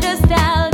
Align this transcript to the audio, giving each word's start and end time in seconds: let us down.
let 0.00 0.04
us 0.04 0.28
down. 0.28 0.67